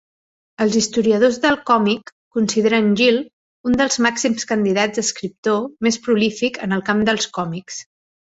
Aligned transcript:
Els 0.63 0.75
historiadors 0.77 1.35
del 1.43 1.57
còmic 1.71 2.09
consideren 2.37 2.87
Gill 3.01 3.19
un 3.71 3.77
dels 3.81 3.99
màxims 4.07 4.49
candidats 4.53 5.01
a 5.01 5.05
escriptor 5.09 5.59
més 5.89 6.01
prolífic 6.07 6.61
en 6.69 6.77
el 6.79 6.85
camp 6.91 7.07
dels 7.11 7.29
còmics. 7.39 7.79